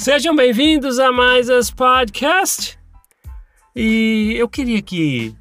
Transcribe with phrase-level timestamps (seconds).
[0.00, 2.78] Sejam bem-vindos a mais as podcast.
[3.76, 5.36] E eu queria que,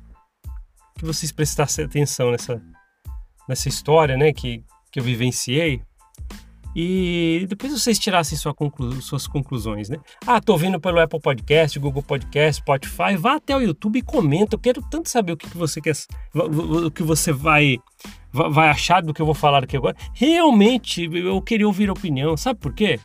[0.97, 2.61] que vocês prestassem atenção nessa,
[3.47, 4.61] nessa história, né, que,
[4.91, 5.81] que eu vivenciei.
[6.75, 9.95] E depois vocês tirassem sua conclu suas conclusões, né?
[10.27, 13.15] Ah, tô ouvindo pelo Apple Podcast, Google Podcast, Spotify.
[13.17, 14.55] Vá até o YouTube e comenta.
[14.55, 15.95] Eu quero tanto saber o que, que você quer,
[16.35, 17.77] o que você vai,
[18.33, 19.95] vai achar do que eu vou falar aqui agora.
[20.13, 22.35] Realmente, eu queria ouvir a opinião.
[22.35, 22.99] Sabe por quê?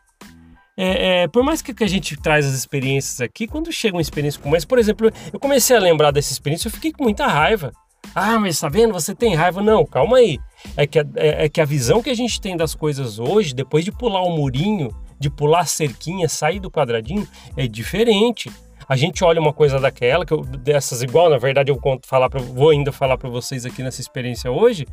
[0.76, 4.02] É, é, por mais que, que, a gente traz as experiências aqui, quando chega uma
[4.02, 7.26] experiência como essa, por exemplo, eu comecei a lembrar dessa experiência, eu fiquei com muita
[7.26, 7.72] raiva.
[8.14, 8.92] Ah, mas tá vendo?
[8.92, 9.62] Você tem raiva?
[9.62, 10.38] Não, calma aí.
[10.76, 13.54] É que, a, é, é que a visão que a gente tem das coisas hoje,
[13.54, 18.50] depois de pular o murinho, de pular a cerquinha, sair do quadradinho, é diferente.
[18.88, 22.28] A gente olha uma coisa daquela, que eu, dessas igual, na verdade eu conto, falar
[22.28, 24.86] pra, vou ainda falar para vocês aqui nessa experiência hoje.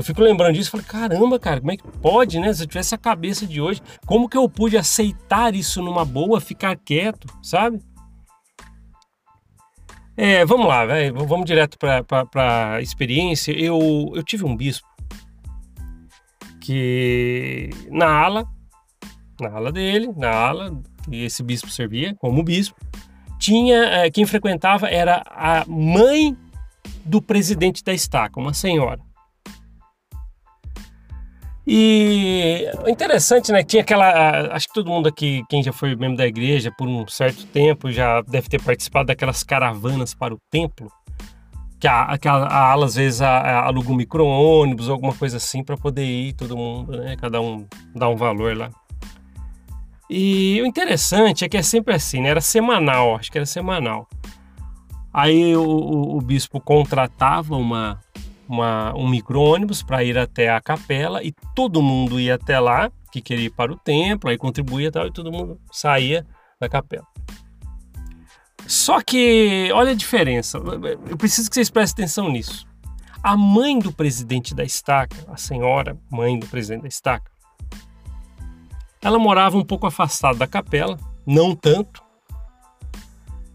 [0.00, 2.50] Eu fico lembrando disso e falei, caramba, cara, como é que pode, né?
[2.54, 6.40] Se eu tivesse a cabeça de hoje, como que eu pude aceitar isso numa boa,
[6.40, 7.82] ficar quieto, sabe?
[10.16, 13.52] É, vamos lá, véio, vamos direto para a experiência.
[13.52, 14.88] Eu, eu tive um bispo
[16.62, 18.46] que na ala,
[19.38, 22.74] na ala dele, na ala que esse bispo servia como bispo,
[23.38, 26.34] tinha é, quem frequentava era a mãe
[27.04, 29.09] do presidente da estaca, uma senhora.
[31.72, 33.62] E interessante, né?
[33.62, 34.52] Tinha aquela.
[34.52, 37.92] Acho que todo mundo aqui, quem já foi membro da igreja por um certo tempo,
[37.92, 40.90] já deve ter participado daquelas caravanas para o templo.
[41.78, 45.62] Que a, que a, a ala às vezes a, aluga um micro-ônibus, alguma coisa assim,
[45.62, 47.14] para poder ir todo mundo, né?
[47.16, 48.68] Cada um dá um valor lá.
[50.10, 52.30] E o interessante é que é sempre assim, né?
[52.30, 54.08] Era semanal, acho que era semanal.
[55.14, 58.00] Aí o, o, o bispo contratava uma,
[58.50, 63.20] uma, um micro-ônibus para ir até a capela e todo mundo ia até lá, que
[63.20, 66.26] queria ir para o templo, aí contribuía e tal, e todo mundo saía
[66.60, 67.06] da capela.
[68.66, 70.58] Só que, olha a diferença,
[71.08, 72.66] eu preciso que vocês prestem atenção nisso.
[73.22, 77.30] A mãe do presidente da estaca, a senhora mãe do presidente da estaca,
[79.00, 82.02] ela morava um pouco afastada da capela, não tanto,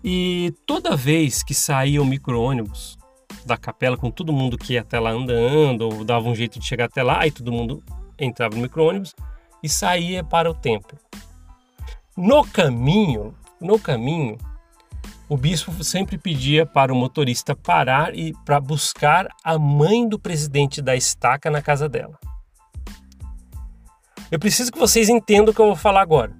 [0.03, 2.98] e toda vez que saía o micro-ônibus,
[3.46, 6.66] da capela com todo mundo que ia até lá andando, ou dava um jeito de
[6.66, 7.84] chegar até lá, aí todo mundo
[8.19, 9.16] entrava no micro-ônibus
[9.62, 10.97] e saía para o templo.
[12.16, 14.38] No caminho, no caminho,
[15.28, 20.81] o bispo sempre pedia para o motorista parar e para buscar a mãe do presidente
[20.81, 22.18] da estaca na casa dela.
[24.31, 26.31] Eu preciso que vocês entendam o que eu vou falar agora.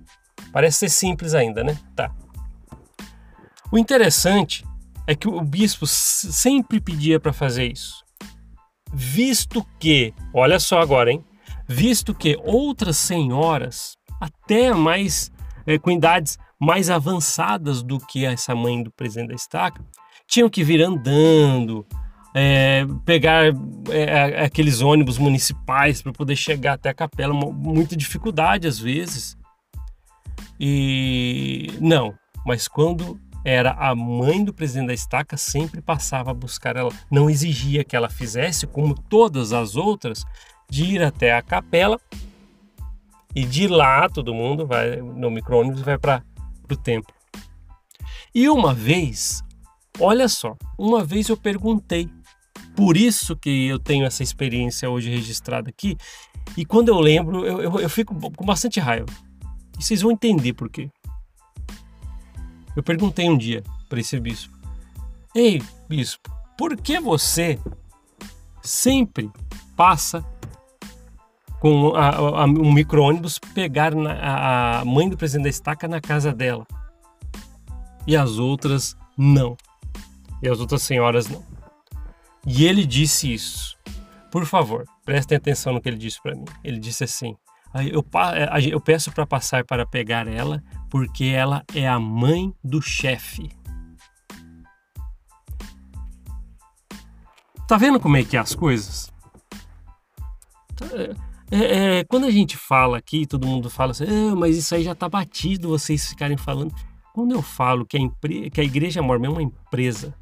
[0.52, 1.78] Parece ser simples ainda, né?
[1.96, 2.12] Tá.
[3.72, 4.66] O interessante
[5.08, 8.04] é que o bispo sempre pedia para fazer isso.
[8.94, 11.24] Visto que, olha só agora, hein?
[11.68, 15.32] Visto que outras senhoras, até mais
[15.66, 19.84] é, com idades mais avançadas do que essa mãe do presidente da estaca,
[20.28, 21.86] tinham que vir andando,
[22.34, 23.46] é, pegar
[23.90, 29.38] é, aqueles ônibus municipais para poder chegar até a capela, muita dificuldade às vezes.
[30.60, 32.14] E não,
[32.46, 36.92] mas quando era a mãe do presidente da estaca, sempre passava a buscar ela.
[37.12, 40.26] Não exigia que ela fizesse, como todas as outras,
[40.68, 42.02] de ir até a capela
[43.36, 46.24] e de lá todo mundo vai no micro-ônibus vai para
[46.72, 47.14] o templo.
[48.34, 49.44] E uma vez,
[50.00, 52.10] olha só, uma vez eu perguntei,
[52.76, 55.96] por isso que eu tenho essa experiência hoje registrada aqui,
[56.58, 59.06] e quando eu lembro, eu, eu, eu fico com bastante raiva.
[59.78, 60.90] E vocês vão entender por quê.
[62.76, 64.58] Eu perguntei um dia para esse bispo:
[65.34, 67.60] Ei, bispo, por que você
[68.62, 69.32] sempre
[69.76, 70.24] passa
[71.60, 76.34] com a, a, um micro-ônibus pegar na, a mãe do presidente da estaca na casa
[76.34, 76.66] dela
[78.06, 79.58] e as outras não?
[80.42, 81.44] E as outras senhoras não.
[82.46, 83.76] E ele disse isso.
[84.32, 86.46] Por favor, prestem atenção no que ele disse para mim.
[86.64, 87.36] Ele disse assim:
[87.92, 88.06] eu,
[88.72, 90.64] eu peço para passar para pegar ela,
[90.96, 93.52] porque ela é a mãe do chefe.
[97.68, 99.12] Tá vendo como é que é as coisas?
[101.52, 104.86] É, é, quando a gente fala aqui, todo mundo fala assim, ah, mas isso aí
[104.86, 106.74] já tá batido vocês ficarem falando.
[107.14, 108.50] Quando eu falo que a, impre...
[108.50, 110.16] que a igreja mormon é uma empresa,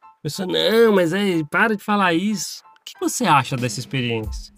[0.00, 2.64] a pessoa, não, mas aí, para de falar isso.
[2.80, 4.54] O que você acha dessa experiência?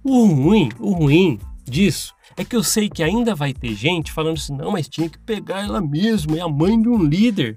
[0.00, 4.36] O ruim, o ruim disso é que eu sei que ainda vai ter gente falando
[4.36, 7.56] assim, não, mas tinha que pegar ela mesmo, é a mãe de um líder.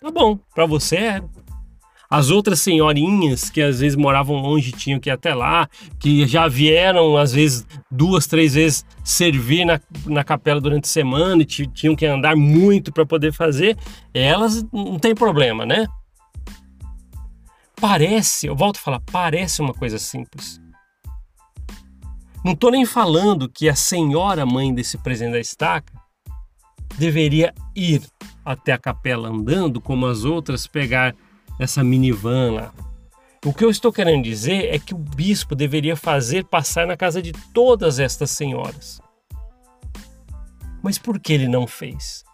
[0.00, 1.24] Tá bom, para você era.
[2.08, 5.68] As outras senhorinhas que às vezes moravam longe tinham que ir até lá,
[5.98, 11.42] que já vieram às vezes duas, três vezes servir na, na capela durante a semana
[11.42, 13.76] e tinham que andar muito para poder fazer,
[14.14, 15.86] elas não tem problema, né?
[17.80, 20.60] Parece, eu volto a falar, parece uma coisa simples.
[22.46, 25.92] Não estou nem falando que a senhora mãe desse presidente da estaca
[26.96, 28.00] deveria ir
[28.44, 31.12] até a capela andando, como as outras, pegar
[31.58, 32.72] essa minivan lá.
[33.44, 37.20] O que eu estou querendo dizer é que o bispo deveria fazer passar na casa
[37.20, 39.00] de todas estas senhoras.
[40.80, 42.24] Mas por que ele não fez?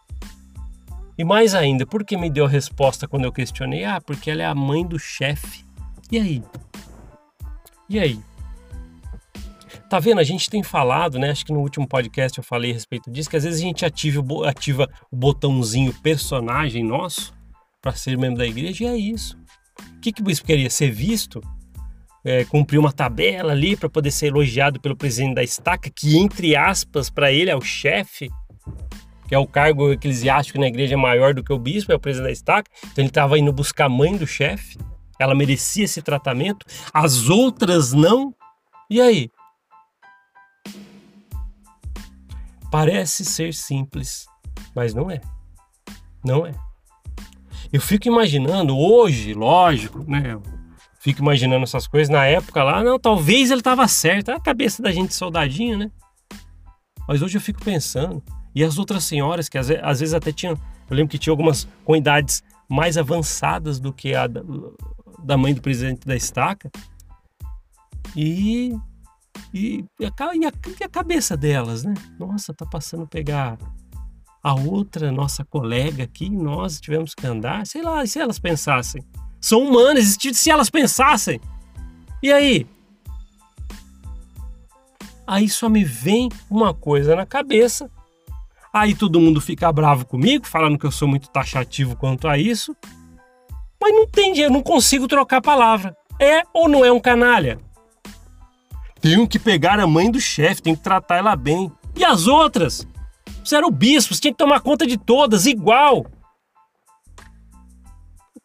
[1.16, 3.86] E mais ainda, por que me deu a resposta quando eu questionei?
[3.86, 5.64] Ah, porque ela é a mãe do chefe.
[6.10, 6.42] E aí?
[7.88, 8.20] E aí?
[9.92, 10.20] Tá vendo?
[10.20, 11.28] A gente tem falado, né?
[11.28, 13.84] Acho que no último podcast eu falei a respeito disso, que às vezes a gente
[13.84, 17.34] ativa, ativa o botãozinho personagem nosso
[17.78, 19.36] para ser membro da igreja e é isso.
[19.94, 20.70] O que, que o bispo queria?
[20.70, 21.42] Ser visto?
[22.24, 26.56] É, cumprir uma tabela ali para poder ser elogiado pelo presidente da estaca, que entre
[26.56, 28.30] aspas para ele é o chefe,
[29.28, 32.28] que é o cargo eclesiástico na igreja maior do que o bispo, é o presidente
[32.28, 32.70] da estaca.
[32.78, 34.78] Então ele estava indo buscar a mãe do chefe,
[35.18, 38.34] ela merecia esse tratamento, as outras não.
[38.88, 39.30] E aí?
[42.72, 44.26] Parece ser simples,
[44.74, 45.20] mas não é.
[46.24, 46.54] Não é.
[47.70, 50.40] Eu fico imaginando hoje, lógico, né?
[50.98, 54.90] Fico imaginando essas coisas na época lá, não, talvez ele estava certo, a cabeça da
[54.90, 55.90] gente soldadinho, né?
[57.06, 58.22] Mas hoje eu fico pensando,
[58.54, 60.54] e as outras senhoras que às vezes até tinham,
[60.88, 64.40] eu lembro que tinha algumas com idades mais avançadas do que a da,
[65.22, 66.70] da mãe do presidente da estaca,
[68.16, 68.74] e
[69.52, 71.94] e, e, a, e, a, cabeça delas, né?
[72.18, 73.58] Nossa, tá passando a pegar
[74.42, 79.02] a outra nossa colega aqui, nós tivemos que andar, sei lá, e se elas pensassem?
[79.40, 81.40] São humanas, se elas pensassem?
[82.22, 82.66] E aí?
[85.26, 87.90] Aí só me vem uma coisa na cabeça.
[88.72, 92.74] Aí todo mundo fica bravo comigo, falando que eu sou muito taxativo quanto a isso.
[93.80, 95.96] Mas não tem eu não consigo trocar palavra.
[96.20, 97.58] É ou não é um canalha?
[99.02, 101.72] Tenho que pegar a mãe do chefe, tenho que tratar ela bem.
[101.96, 102.86] E as outras?
[103.44, 106.06] Você era o bispo, tinha que tomar conta de todas, igual.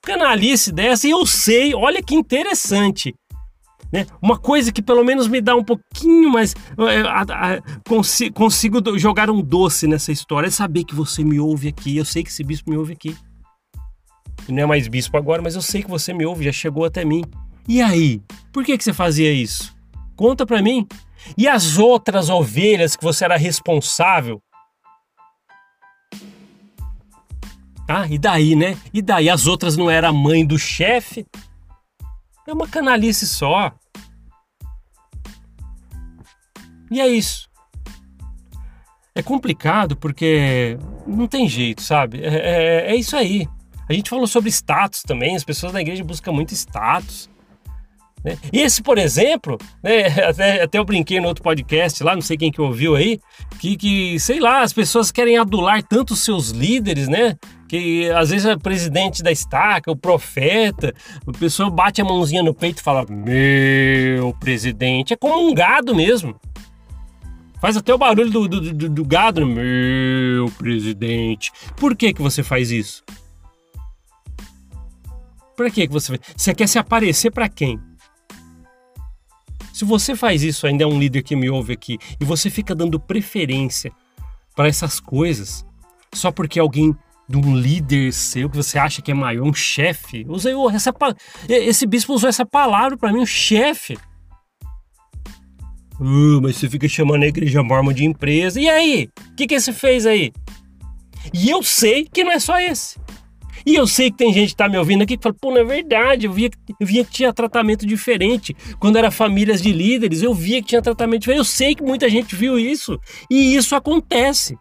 [0.01, 3.13] Canalice dessa, e eu sei, olha que interessante.
[3.93, 4.07] Né?
[4.19, 6.55] Uma coisa que pelo menos me dá um pouquinho mais.
[6.89, 11.95] É, consigo, consigo jogar um doce nessa história é saber que você me ouve aqui.
[11.95, 13.15] Eu sei que esse bispo me ouve aqui.
[14.49, 17.05] Não é mais bispo agora, mas eu sei que você me ouve, já chegou até
[17.05, 17.23] mim.
[17.67, 18.23] E aí?
[18.51, 19.76] Por que, que você fazia isso?
[20.17, 20.85] Conta para mim.
[21.37, 24.41] E as outras ovelhas que você era responsável?
[27.87, 28.77] Ah, e daí, né?
[28.93, 31.25] E daí as outras não era a mãe do chefe?
[32.45, 33.71] É uma canalice só.
[36.89, 37.47] E é isso.
[39.13, 42.21] É complicado porque não tem jeito, sabe?
[42.23, 43.47] É, é, é isso aí.
[43.87, 47.29] A gente falou sobre status também, as pessoas na igreja buscam muito status.
[48.27, 48.37] Né?
[48.51, 52.51] Esse, por exemplo, né, até, até eu brinquei no outro podcast lá, não sei quem
[52.51, 53.21] que ouviu aí,
[53.57, 57.37] que, que, sei lá, as pessoas querem adular tanto os seus líderes, né?
[57.69, 60.93] Que às vezes é presidente da estaca, o profeta,
[61.25, 65.93] o pessoal bate a mãozinha no peito e fala: Meu presidente, é como um gado
[65.93, 66.39] mesmo.
[67.59, 71.51] Faz até o barulho do, do, do, do gado, meu presidente.
[71.75, 73.03] Por que, que você faz isso?
[75.57, 76.17] Para que, que você?
[76.35, 77.79] Você quer se aparecer para quem?
[79.77, 82.73] Se você faz isso, ainda é um líder que me ouve aqui, e você fica
[82.73, 83.91] dando preferência
[84.55, 85.63] para essas coisas,
[86.15, 86.97] só porque alguém
[87.29, 90.91] de um líder seu que você acha que é maior, um chefe, usei essa
[91.47, 93.99] esse bispo usou essa palavra para mim, um chefe.
[95.99, 98.59] Uh, mas você fica chamando a igreja mormon de empresa.
[98.59, 99.11] E aí?
[99.29, 100.33] O que, que você fez aí?
[101.31, 102.97] E eu sei que não é só esse.
[103.65, 105.57] E eu sei que tem gente que tá me ouvindo aqui que fala, pô, não
[105.57, 106.49] é verdade, eu via,
[106.79, 108.55] eu via que tinha tratamento diferente.
[108.79, 111.39] Quando era famílias de líderes, eu via que tinha tratamento diferente.
[111.39, 112.99] Eu sei que muita gente viu isso.
[113.29, 114.57] E isso acontece.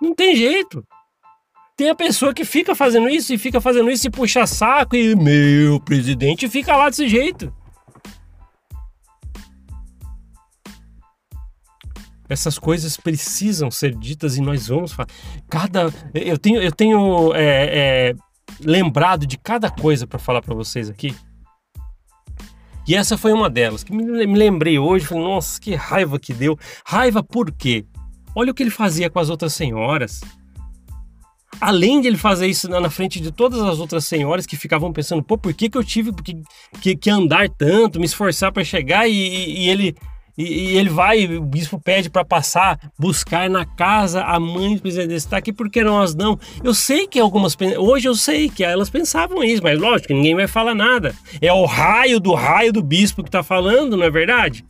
[0.00, 0.84] Não tem jeito.
[1.76, 5.14] Tem a pessoa que fica fazendo isso e fica fazendo isso e puxa saco e
[5.14, 7.52] meu presidente fica lá desse jeito.
[12.28, 15.08] Essas coisas precisam ser ditas e nós vamos falar.
[15.48, 18.14] Cada, eu tenho, eu tenho é, é,
[18.60, 21.14] lembrado de cada coisa para falar para vocês aqui.
[22.86, 25.06] E essa foi uma delas que me, lembrei hoje.
[25.06, 26.56] Falei, nossa, que raiva que deu.
[26.84, 27.84] Raiva por quê?
[28.34, 30.20] Olha o que ele fazia com as outras senhoras.
[31.60, 35.22] além de ele fazer isso na frente de todas as outras senhoras que ficavam pensando,
[35.22, 36.42] pô, por que, que eu tive que,
[36.80, 39.96] que, que andar tanto, me esforçar para chegar e, e, ele
[40.36, 44.82] e, e, ele vai, o bispo pede para passar, buscar na casa a mãe do
[44.82, 46.38] presidente está aqui, porque nós não?
[46.62, 50.46] Eu sei que algumas hoje eu sei que elas pensavam isso, mas lógico, ninguém vai
[50.46, 51.14] falar nada.
[51.40, 54.64] É o raio do raio do bispo que está falando, não é verdade?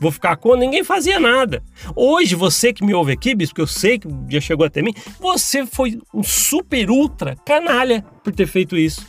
[0.00, 1.62] vou ficar com, ninguém fazia nada.
[1.94, 4.94] Hoje, você que me ouve aqui, bispo, que eu sei que já chegou até mim,
[5.20, 9.06] você foi um super ultra canalha por ter feito isso.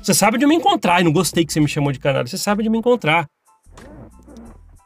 [0.00, 2.38] Você sabe de me encontrar, e não gostei que você me chamou de canalha, você
[2.38, 3.26] sabe de me encontrar.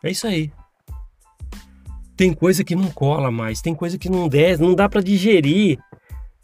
[0.03, 0.53] É isso aí.
[2.17, 5.79] Tem coisa que não cola mais, tem coisa que não desce, não dá para digerir.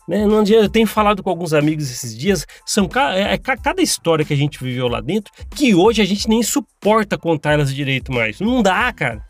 [0.09, 0.25] Né?
[0.49, 4.37] Eu tenho falado com alguns amigos esses dias, são é, é cada história que a
[4.37, 8.41] gente viveu lá dentro que hoje a gente nem suporta contar elas direito mais.
[8.41, 9.23] Não dá, cara.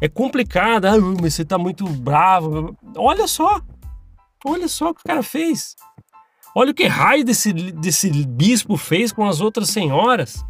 [0.00, 0.86] É complicado.
[0.86, 2.76] Ah, mas você tá muito bravo.
[2.96, 3.60] Olha só.
[4.44, 5.76] Olha só o que o cara fez.
[6.54, 10.44] Olha o que raio desse, desse bispo fez com as outras senhoras.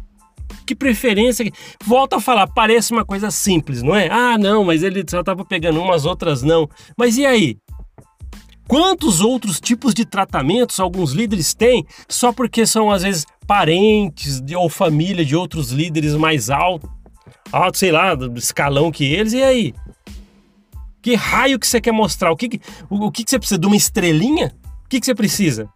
[0.65, 1.49] Que preferência.
[1.85, 4.09] Volta a falar, parece uma coisa simples, não é?
[4.09, 6.69] Ah, não, mas ele só estava pegando umas, outras não.
[6.97, 7.57] Mas e aí?
[8.67, 14.55] Quantos outros tipos de tratamentos alguns líderes têm só porque são às vezes parentes de,
[14.55, 16.89] ou família de outros líderes mais altos,
[17.51, 19.73] alto, sei lá, do escalão que eles, e aí?
[21.01, 22.31] Que raio que você quer mostrar?
[22.31, 23.59] O que, o, o que, que você precisa?
[23.59, 24.55] De uma estrelinha?
[24.85, 25.67] O que, que você precisa?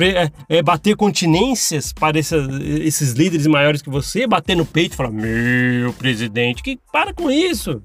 [0.00, 4.96] É, é, bater continências para essa, esses líderes maiores que você, bater no peito e
[4.96, 7.82] falar: Meu presidente, que para com isso.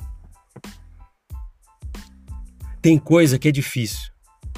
[2.82, 4.12] Tem coisa que é difícil.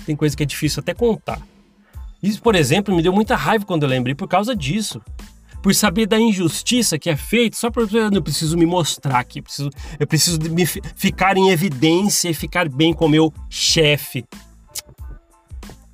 [0.05, 1.39] Tem coisa que é difícil até contar.
[2.21, 5.01] Isso, por exemplo, me deu muita raiva quando eu lembrei por causa disso.
[5.61, 9.43] Por saber da injustiça que é feita, só porque eu preciso me mostrar aqui, eu
[9.43, 9.69] preciso,
[9.99, 14.25] eu preciso me ficar em evidência e ficar bem com meu chefe.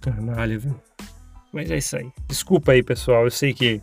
[0.01, 0.75] Canalha, viu?
[1.51, 2.09] Mas é isso aí.
[2.27, 3.25] Desculpa aí, pessoal.
[3.25, 3.81] Eu sei que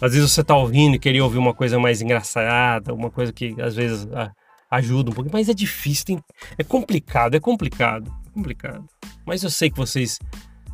[0.00, 3.54] às vezes você tá ouvindo e queria ouvir uma coisa mais engraçada, uma coisa que
[3.60, 4.30] às vezes ah,
[4.70, 6.24] ajuda um pouquinho, mas é difícil, tem,
[6.58, 8.84] é complicado, é complicado, complicado.
[9.26, 10.18] Mas eu sei que vocês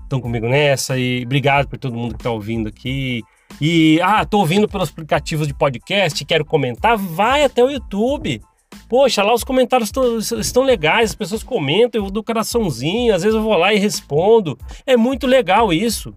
[0.03, 3.23] estão comigo nessa e obrigado por todo mundo que está ouvindo aqui.
[3.61, 8.41] E, ah, tô ouvindo pelos aplicativos de podcast, quero comentar, vai até o YouTube.
[8.89, 13.37] Poxa, lá os comentários tão, estão legais, as pessoas comentam, eu dou coraçãozinho, às vezes
[13.37, 14.57] eu vou lá e respondo.
[14.87, 16.15] É muito legal isso.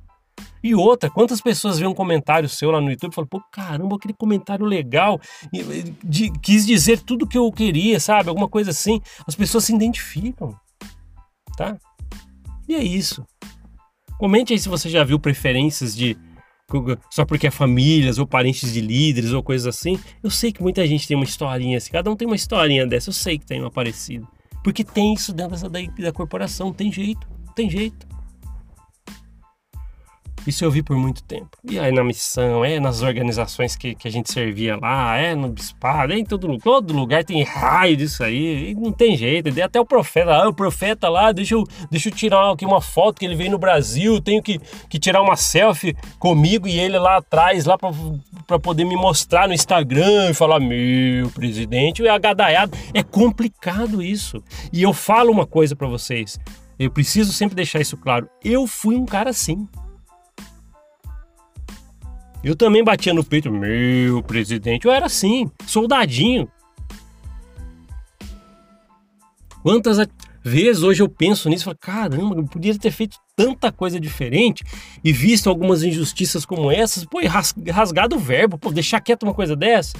[0.62, 3.96] E outra, quantas pessoas veem um comentário seu lá no YouTube e falam, pô, caramba,
[3.96, 5.20] aquele comentário legal,
[6.04, 8.30] de, quis dizer tudo que eu queria, sabe?
[8.30, 9.02] Alguma coisa assim.
[9.26, 10.54] As pessoas se identificam,
[11.56, 11.78] tá?
[12.68, 13.26] E é isso.
[14.18, 16.18] Comente aí se você já viu preferências de
[17.10, 20.00] só porque é famílias ou parentes de líderes ou coisas assim.
[20.24, 23.10] Eu sei que muita gente tem uma historinha assim, cada um tem uma historinha dessa,
[23.10, 24.28] eu sei que tem uma parecida.
[24.64, 28.08] Porque tem isso dentro da, da corporação, tem jeito, tem jeito.
[30.48, 31.58] Isso eu vi por muito tempo.
[31.64, 35.50] E aí na missão, é nas organizações que, que a gente servia lá, é no
[35.50, 38.76] bispado, é em todo, todo lugar tem raio disso aí.
[38.76, 39.50] Não tem jeito.
[39.62, 43.20] Até o profeta, ah, o profeta lá, deixa eu, deixa eu tirar aqui uma foto
[43.20, 47.18] que ele veio no Brasil, tenho que, que tirar uma selfie comigo e ele lá
[47.18, 52.78] atrás, lá para poder me mostrar no Instagram e falar: meu presidente, é agadaiado.
[52.94, 54.44] É complicado isso.
[54.72, 56.40] E eu falo uma coisa para vocês.
[56.78, 58.30] Eu preciso sempre deixar isso claro.
[58.44, 59.68] Eu fui um cara assim.
[62.44, 64.86] Eu também batia no peito, meu presidente.
[64.86, 66.50] Eu era assim, soldadinho.
[69.62, 70.08] Quantas
[70.42, 74.64] vezes hoje eu penso nisso e falo, caramba, eu podia ter feito tanta coisa diferente
[75.04, 77.20] e visto algumas injustiças como essas, pô,
[77.72, 79.98] rasgado o verbo, pô, deixar quieto uma coisa dessa.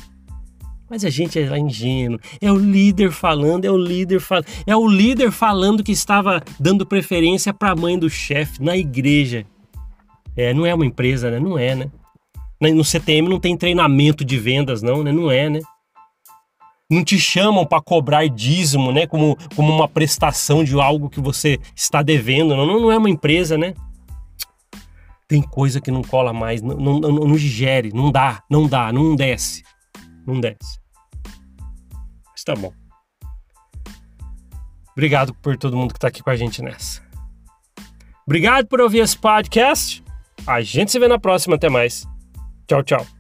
[0.90, 2.20] Mas a gente é ingênuo.
[2.42, 6.86] É o líder falando, é o líder falando, é o líder falando que estava dando
[6.86, 9.46] preferência para a mãe do chefe na igreja.
[10.36, 11.38] É, não é uma empresa, né?
[11.38, 11.92] Não é, né?
[12.62, 15.12] No CTM não tem treinamento de vendas, não, né?
[15.12, 15.62] Não é, né?
[16.92, 19.08] Não te chamam para cobrar dízimo, né?
[19.08, 22.56] Como, como uma prestação de algo que você está devendo.
[22.56, 23.74] Não, não é uma empresa, né?
[25.28, 28.92] Tem coisa que não cola mais, não, não, não, não digere, não dá, não dá,
[28.92, 29.64] não desce.
[30.26, 30.80] Não desce.
[32.32, 32.74] Mas tá bom.
[34.94, 37.02] Obrigado por todo mundo que está aqui com a gente nessa.
[38.26, 40.04] Obrigado por ouvir esse podcast.
[40.48, 41.56] A gente se vê na próxima.
[41.56, 42.09] Até mais.
[42.70, 43.19] Tchau, tchau.